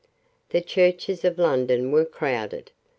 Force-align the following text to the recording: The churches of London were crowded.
The 0.49 0.61
churches 0.61 1.23
of 1.23 1.37
London 1.37 1.91
were 1.91 2.05
crowded. 2.05 2.71